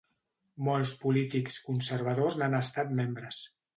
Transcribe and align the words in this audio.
Molts 0.67 0.93
polítics 1.03 1.59
conservadors 1.67 2.39
n'han 2.41 2.59
estat 2.61 2.97
membres. 3.03 3.43